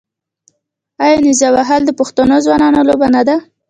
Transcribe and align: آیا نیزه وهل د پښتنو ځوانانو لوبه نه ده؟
آیا 1.03 1.17
نیزه 1.25 1.47
وهل 1.55 1.81
د 1.85 1.91
پښتنو 1.99 2.35
ځوانانو 2.45 2.81
لوبه 2.89 3.07
نه 3.15 3.21
ده؟ 3.27 3.35